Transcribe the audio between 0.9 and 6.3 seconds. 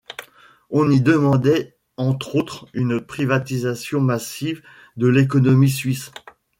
demandait entre autres une privatisation massive de l'économie suisse.